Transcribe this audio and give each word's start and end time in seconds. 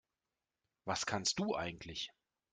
Was 0.85 1.05
kannst 1.05 1.37
du 1.37 1.53
eigentlich? 1.55 2.09